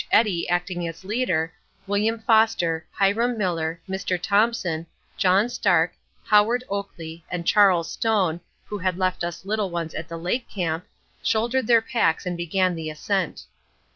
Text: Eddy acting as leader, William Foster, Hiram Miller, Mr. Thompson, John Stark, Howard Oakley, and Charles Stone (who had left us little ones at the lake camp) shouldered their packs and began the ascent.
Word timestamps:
Eddy 0.11 0.49
acting 0.49 0.87
as 0.87 1.05
leader, 1.05 1.53
William 1.85 2.17
Foster, 2.17 2.87
Hiram 2.91 3.37
Miller, 3.37 3.79
Mr. 3.87 4.19
Thompson, 4.19 4.87
John 5.15 5.47
Stark, 5.47 5.93
Howard 6.25 6.63
Oakley, 6.69 7.23
and 7.29 7.45
Charles 7.45 7.91
Stone 7.91 8.41
(who 8.65 8.79
had 8.79 8.97
left 8.97 9.23
us 9.23 9.45
little 9.45 9.69
ones 9.69 9.93
at 9.93 10.07
the 10.07 10.17
lake 10.17 10.49
camp) 10.49 10.87
shouldered 11.21 11.67
their 11.67 11.83
packs 11.83 12.25
and 12.25 12.35
began 12.35 12.73
the 12.73 12.89
ascent. 12.89 13.43